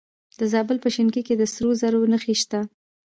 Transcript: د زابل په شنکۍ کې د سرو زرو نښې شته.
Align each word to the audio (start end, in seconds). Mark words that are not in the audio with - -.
د 0.39 0.41
زابل 0.53 0.77
په 0.85 0.89
شنکۍ 0.95 1.21
کې 1.27 1.35
د 1.37 1.43
سرو 1.53 1.71
زرو 1.81 1.99
نښې 2.11 2.35
شته. 2.41 2.59